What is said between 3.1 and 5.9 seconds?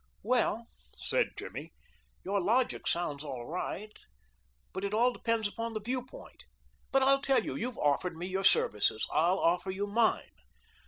all right, but it all depends upon the